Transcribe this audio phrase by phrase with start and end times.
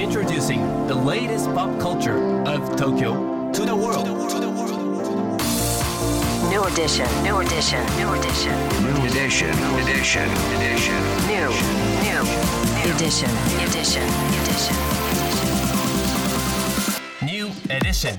[0.00, 2.16] Introducing the latest pop culture
[2.48, 4.06] of Tokyo to the world.
[6.48, 10.24] New edition, new edition, new edition, New edition, edition,
[10.56, 10.96] edition.
[11.28, 11.52] new,
[12.00, 12.22] new,
[12.94, 13.28] edition,
[13.60, 14.02] edition,
[14.40, 14.76] edition.
[17.20, 18.16] New edition.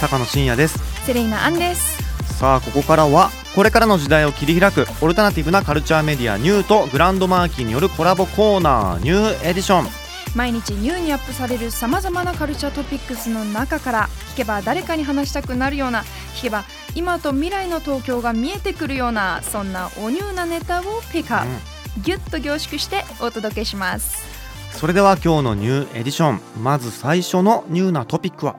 [0.00, 2.00] 高野真也ですセレイナアンです
[2.38, 10.05] さあここからはこれからの時代を切り開くオルタナティブなカルチャーメディアニューとグランドマーキーによるコラボコーナーニューエディション
[10.36, 16.02] 毎日ニューにアップされるさまざまなカルチャートピックスの中から聞けば誰かに話したくなるような
[16.34, 21.46] 聞けば今と未来の東京が見えてくるようなそんなおニューなネタをピックアッ
[21.94, 24.26] プ、ギュッと凝縮してお届けします。
[24.72, 26.40] それでは今日のニューエディション。
[26.62, 28.56] まず最初のニューなトピックは。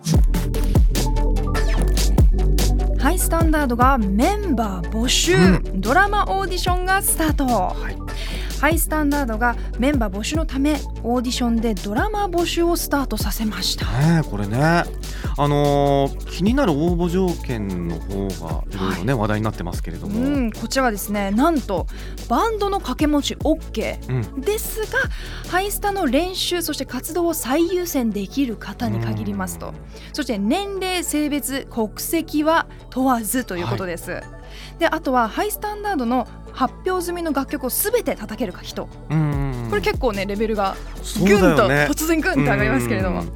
[3.00, 7.76] ハイスタンダードがメンバー募集、うドラマオーディションがスタート、
[8.60, 13.86] ハイスタンダードがメンバー募集のためオーディションでドラマ募集をスタートさせました。
[13.86, 14.58] ねえこれね。
[14.60, 21.88] あのー気になる応募条件の方がいろいろね、話題になってますけれども、うん、こちらはですねなんと
[22.30, 24.42] バンドの掛け持ち OK うん。
[24.42, 25.00] ですが
[25.50, 29.74] ハイスタの練習そして活動を最優先できる方に限りますと。
[30.14, 34.22] そして年齢性別国籍は問わずということです、
[34.78, 36.28] であとはハイスタンダードの
[36.58, 38.90] 発表済みの楽曲をすべて叩けるか人。
[39.12, 39.70] うんうんうん。
[39.70, 40.76] これ結構ねレベルが
[41.24, 43.22] ぐんとね突然ぐんと上がりますけれども。
[43.22, 43.32] うん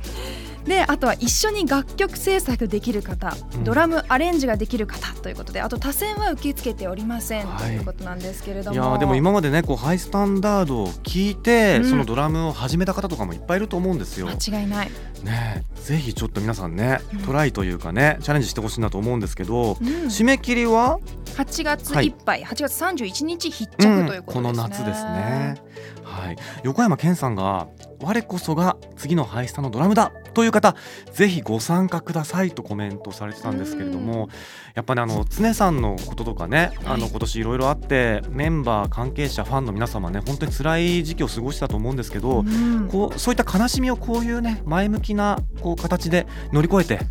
[0.65, 3.63] であとは一緒に楽曲制作できる方、うん。
[3.63, 8.75] ドラムアレンジができる方ということであと多選は受け付けておりません、はいということなんですけれども。
[8.75, 8.77] い。
[8.77, 11.89] やーでも今までねこうハイスタンダードを聞いて、うん。
[11.89, 14.27] そのドラムを始めた方とかもいっぱいいると思うんですよ。
[14.27, 14.91] 間違いない、
[15.23, 17.19] ねえぜひちょっと皆さんね、うん。
[17.21, 20.99] トライというかねチャレンジしてほしいなと思うんですけど、うん、締め切りは、
[21.37, 22.07] 8月はい。
[22.07, 25.55] いっぱい、8月31日必うん着ということこですね、の夏ですね。
[26.03, 27.67] はい、横山健さんが
[28.01, 30.75] 我こそが次のハイスタのドラムだという方
[31.11, 34.29] ぜひご参加くださいとコメントされてたんですけれども
[34.75, 37.11] やっぱねあの 常さんのこととかねあのはい。
[37.11, 42.87] 今年いろいろあってメンバー関係者ファンの皆様ね本当に辛い時期を過ごしたと思うんですけど、うん。
[42.89, 47.05] こうそういった悲しみをこういうね前向きなこう形で乗り越えて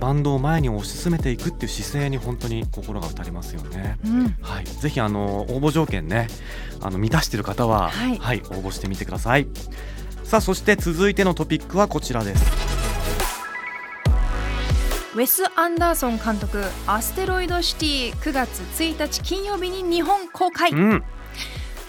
[0.00, 3.98] バンドを前に推し進めていくっていう姿勢に本当に心が打たれますよね。
[4.04, 4.36] うん。
[4.40, 6.28] はい、ぜひあの応募条件ね
[6.80, 9.46] あの満たしている方は、はい応募してみてください
[10.26, 12.44] さあそして続いてのトピックはこちらです。
[15.14, 21.04] ウェス・アンダーソン監督「アステロイド・シティ」9月1日金曜日に日本公開、うん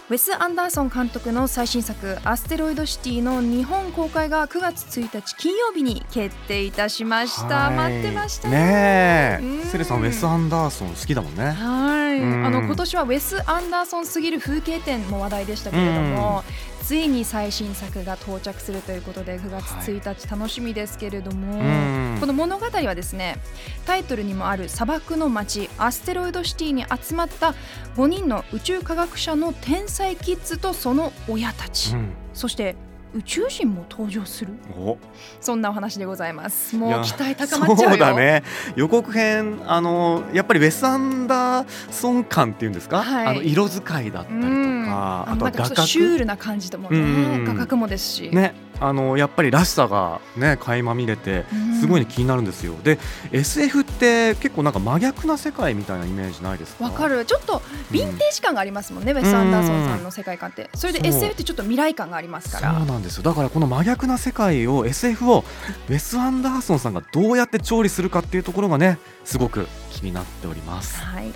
[0.10, 7.76] ウェス・アンダーソン監督の最新作「アステロイド・シティ」の日本公開が9月1日金曜日に決定いたしました、はい。
[7.76, 11.52] 待ってましたねセレさんウェス・アンダーソン好きだもんね。
[11.52, 12.46] はい、うん。
[12.46, 16.46] あの今年はウェス・アンダーソンすぎる風景展も話題でしたけれども、
[16.86, 22.18] ついに最新作が到着するということで9月1日楽しみですけれども、うん。
[22.22, 23.38] この物語はですね
[23.86, 27.56] タイトルにもある砂漠の街アステロイドシティに集まった
[27.98, 32.14] 5人の宇宙科学者の天才キッズとその親たち、うん。
[32.34, 32.76] そして
[33.14, 34.54] 宇宙人も登場する。
[34.78, 34.98] お。
[35.40, 36.76] そんなお話でございます。
[36.76, 37.90] もう期待高まっちゃうよ。
[37.92, 38.44] そうだね。
[38.76, 43.28] 予告編あのやっぱりウェス・アンダーソン感っていうんですか、はい。
[43.28, 44.86] あの色使いだったりとか、うん。
[44.90, 47.02] あとは画っとシュー角ルな感じともね、う
[47.40, 47.46] ん。
[47.46, 53.00] 画角もですし、ねあのやっぱりらしさがね垣間見れてうんすごい気になるんですよ、で
[53.32, 56.84] SF って結構なんか真逆な世界みたいなイメージないですか？
[56.86, 57.26] わかる。
[57.26, 57.62] ちょっと
[57.92, 60.04] ヴィンテージ感がありますもんね、ウェス・アンダーソンさん。
[60.04, 60.70] の世界観って。
[60.76, 63.24] それで SF ってちょっと未来感がありますかそうらなんですよ。
[63.24, 65.44] だからこの真逆な世界を SF を
[65.90, 71.00] ウェス・アンダーソンさんがどうやって調理するかっていうところがねすごく気になっております。
[71.02, 71.32] はい。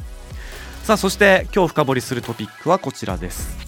[0.83, 3.60] さあそして今日深掘りするトピックはこちらです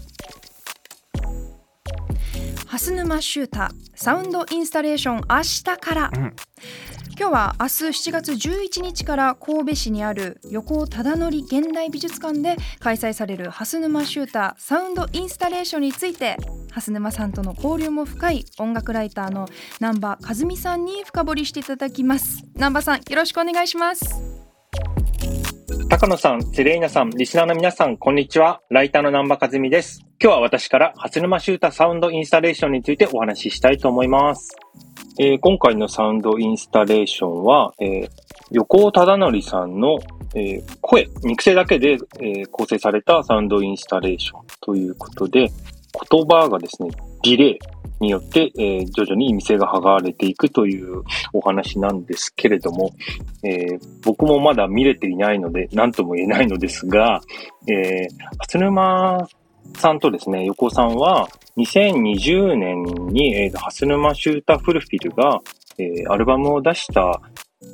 [2.84, 6.36] 蓮沼修太サウンドインスタレーション明日から、うん。
[7.18, 16.36] 今日は明日7月11日から神戸市にある横尾忠則現代美術館で開催される蓮沼修太サウンドインスタレーションについて
[16.72, 19.48] 蓮沼さんとの交流も深い音楽ライターの
[19.80, 22.44] 南波和美さんに深掘りしていただきます。
[22.56, 24.33] 南波さんよろしくお願いします
[25.90, 28.62] 高野さん、セレイナさん、リスナーの皆さん、こんにちは。
[28.70, 30.02] ライターの南波和美です。
[30.22, 34.56] 今日は私から、初沼修太サウンドインスタレーションについてお話ししたいと思います。
[35.20, 38.10] えー今回のサウンドインスタレーションは、えー
[38.52, 39.98] 横尾忠則さんの、
[40.36, 45.50] えー声、肉声だけで、え構成されたサウンドインスタレーションということで、
[46.10, 46.90] 言葉がですね、
[47.24, 47.60] ディレイ
[48.00, 51.04] によって、えー徐々に意味性が剥がれていくという
[51.34, 52.92] お話なんですけれども、
[53.44, 57.22] えー僕もまだ見れていないので、何とも言えないのですが、
[57.68, 58.08] えー、
[58.40, 59.28] 初沼
[59.78, 65.40] さんとですね、横尾さんは、2020年に、えー、蓮沼シュータフルフィルが、
[65.78, 67.22] えーアルバムを出した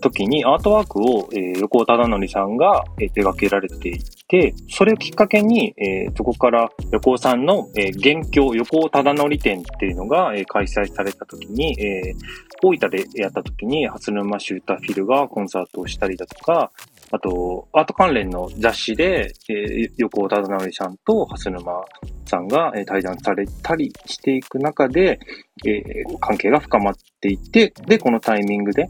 [0.01, 3.99] 時にアートワークを、えー横尾忠則さんが、えー手掛けられてい
[4.29, 7.89] て、それをきっかけに、えーそこから横尾さんの、えー
[8.21, 12.15] 現況横尾忠則展っていうのが、えー開催された時に、えー
[12.61, 16.71] 大分でやった時に、蓮沼シューターフィルがコンサートをしたりだとか、
[17.11, 21.83] あと、アート関連の雑誌で、えー横尾忠則さんと蓮沼
[22.25, 25.19] さんがえー対談されたりしていく中で、
[25.65, 28.89] えー関係が深まっていって、で、このタイミングで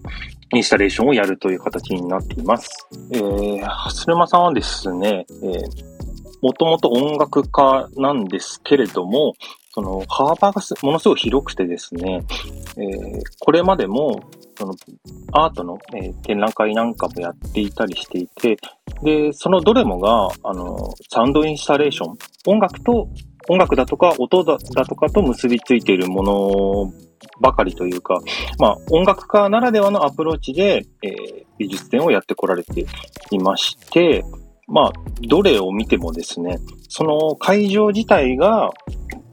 [0.53, 2.69] インスタレーションをやるという形になっています。
[3.11, 5.89] えー、蓮沼さんはですね、えー
[6.41, 9.33] もともと音楽家なんですけれども、
[9.73, 12.23] その幅がものすごい広くてですね、
[12.77, 14.23] えーこれまでも、
[14.57, 14.73] その
[15.33, 18.57] アートの、えー展覧会なんかもやっていたりしていて、
[19.03, 22.17] で、そのどれもが、あの、サウンドインスタレーション、
[22.47, 23.09] 音楽と、
[23.49, 26.93] 音楽だとか音だだとかと結びついているもの
[27.39, 28.19] ばかりというか、
[28.57, 32.85] まあ、音楽家ならではのアプローチで、えー美術展をやってこられて
[33.29, 34.23] いまして、
[34.67, 34.93] まあ、
[35.27, 36.57] どれを見てもですね、
[36.87, 38.71] その会場自体が、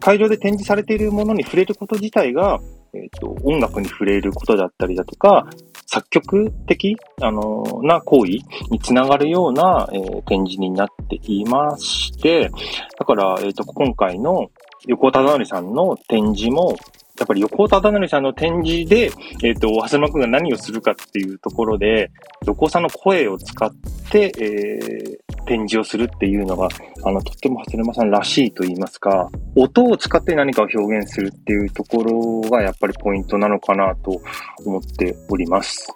[0.00, 2.58] 会場で展示されているものに触れること自体が、
[2.94, 5.46] えっ、と、音楽に触れることだったりだとか、
[5.86, 8.32] 作曲的、あのな行為
[8.70, 12.50] につながるような、えー展示になっていまして、
[12.98, 14.50] だから、えっ、と、今回の
[14.86, 16.76] 横尾忠則さんの展示も、
[17.18, 19.10] やっぱり横尾忠則さんの展示で、
[19.42, 22.10] えっ、と、長谷間くんが何をするかっていうところで、
[22.46, 23.72] 横尾さんの声を使っ
[24.10, 26.68] て、えー展示をするっていうのが、
[27.04, 34.20] あの、とっても蓮沼さんらしいと言いますか、音を使って何かを表現するっていうところがやっぱりポイントなのかなと
[34.64, 35.88] 思っております。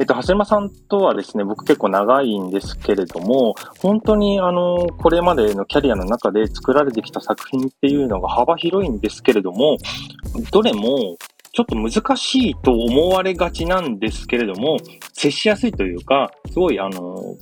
[0.00, 9.76] えっと、蓮沼さんとはですね、僕結構長いんですけれども、本当にあの、これまでのキャリアの中で作られてきた作品っていうのが幅広いんですけれども、
[10.52, 11.16] どれも
[11.52, 14.76] ちょっと難しいと思われがちなんですけれども、
[15.12, 17.34] 接しやすいというか、すごいあの、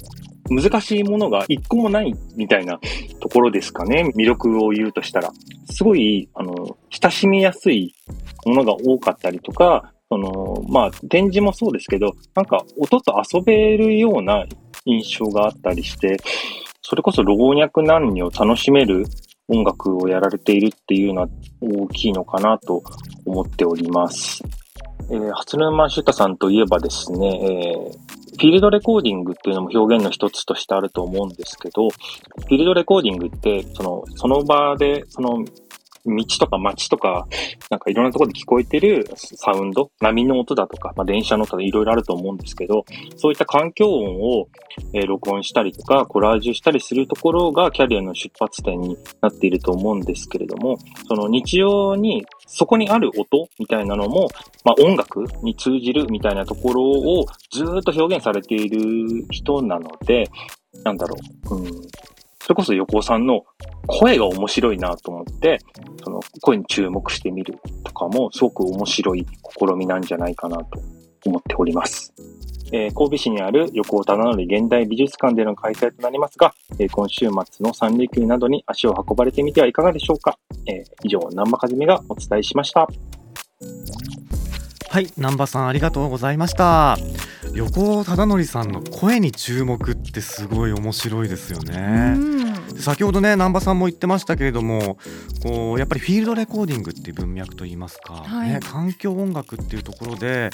[0.49, 2.79] 難しいものが一個もないみたいな
[3.21, 4.13] ところですかね。
[4.17, 5.31] 魅力を言うとしたら。
[5.71, 7.95] すごい、あの、親しみやすい
[8.45, 14.47] ものが多かったりとか、その、まあ、展示もそうですけど、なんか音と遊べるような
[14.85, 16.17] 印象があったりして、
[16.83, 19.05] それこそ老若男女を楽しめる
[19.49, 21.29] 音楽をやられているっていうのは
[21.61, 22.83] 大きいのかなと
[23.25, 24.43] 思っております。
[25.11, 28.06] えー、初沼シュタさんといえばですね、えー
[28.38, 35.44] フィールドレコーディングっていうのも表現の一つとしてあると思うんですけど、フィールドレコーディングって、その、その場で、その、
[36.06, 37.26] 道とか街とか、
[37.70, 42.85] なんかいろんなところで聞こえてるサウンド、波の音だとか、まあ、電車の音でいろいろあると思うんですけど、
[43.17, 44.49] そういった環境音を、
[44.93, 54.29] え録音したりとか、コラージュしたりするところがキャリアの出発点になっていると思うんですけれども、その日常に、そこにある音みたいなのも、
[54.64, 60.29] まあ、音楽に通じるみたいなところをずっと表現されている人なので、
[60.85, 61.17] なんだろ
[61.50, 61.67] う、うん、
[62.47, 63.45] それこそ横尾さんの
[63.89, 65.59] 声が面白いなと思って、
[66.05, 69.27] その声に注目してみるとかもすごく面白い
[69.59, 70.81] 試みなんじゃないかなと
[71.25, 72.15] 思っております。
[72.71, 80.39] えー神戸市にある横尾忠則現代美術館での開催となりますが、えー今週末の三連休などに足を運ばれてみてはいかがでしょうか。
[80.67, 82.87] えー以上、南波和美がお伝えしました。
[84.88, 86.97] はい南波さんありがとうございました
[87.57, 92.55] 横尾忠則さんの声に注目ってすごい面白いですようねん。
[92.79, 94.99] 先ほどね南波さんも言ってましたけれども
[95.43, 98.51] こうやっぱりフィールドレコーディングっていう文脈といいますか、はい。
[98.51, 100.51] ね、環境音楽っていうところで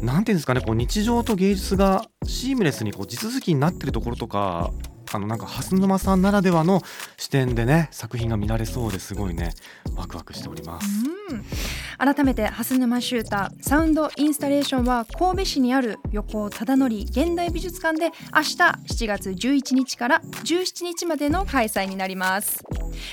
[0.00, 4.70] なんていうんですかねこう日常と芸術がシームレスにこう地続きになってるところとか
[5.12, 6.82] あのなんか蓮沼さんならではの
[7.18, 9.52] 視点でね作品が見られそうですごいね
[9.94, 10.86] ワクワクしております。
[11.30, 11.44] うん
[12.00, 22.64] 改めて蓮沼シューターサウンドインスタレーションは神戸市にある横尾忠則現代美術館で明日7月11日から17日までの開催になります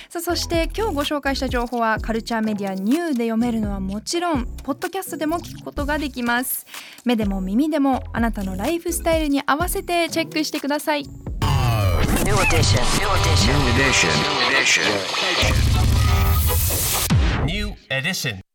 [0.07, 6.65] さあそして今日ご紹介した情報はカルチャーメディアニューで読めるのはもちろんポッドキャストでも聞くことができます
[7.03, 11.03] 目でも耳でもあなたのライフスタイルに合わせてチェックしてください
[12.23, 12.81] New edition.
[12.99, 13.53] New edition.
[13.53, 14.11] New edition.
[14.23, 14.83] New edition.
[17.45, 18.41] New edition.